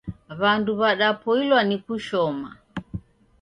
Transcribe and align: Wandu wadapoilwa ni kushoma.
Wandu 0.41 0.71
wadapoilwa 0.81 1.59
ni 1.63 1.77
kushoma. 1.85 2.49